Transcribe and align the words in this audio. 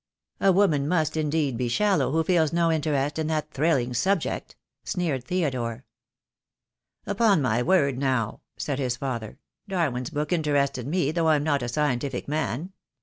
"A 0.39 0.51
woman 0.51 0.87
must, 0.87 1.15
indeed, 1.15 1.57
be 1.57 1.67
shallow 1.67 2.11
who 2.11 2.23
feels 2.23 2.51
no 2.51 2.71
interest 2.71 3.19
in 3.19 3.27
that 3.27 3.51
thrilling 3.51 3.93
subject," 3.93 4.55
sneered 4.83 5.23
Theodore. 5.23 5.85
"Upon 7.05 7.39
my 7.39 7.61
word, 7.61 7.99
now," 7.99 8.41
said 8.57 8.79
his 8.79 8.97
father, 8.97 9.37
"Darwin's 9.67 10.09
book 10.09 10.33
interested 10.33 10.87
me, 10.87 11.11
though 11.11 11.27
I'm 11.27 11.43
not 11.43 11.61
a 11.61 11.69
scientific 11.69 12.27
man. 12.27 12.73